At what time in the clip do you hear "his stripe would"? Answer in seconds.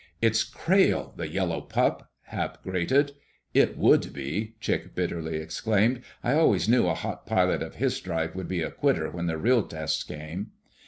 7.75-8.47